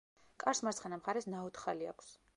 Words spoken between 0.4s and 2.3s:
კარს მარცხენა მხარეს ნაოთხალი აქვს.